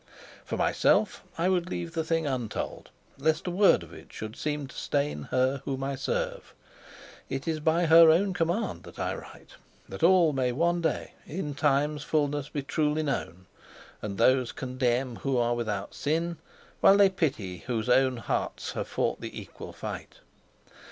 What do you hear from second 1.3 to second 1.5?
I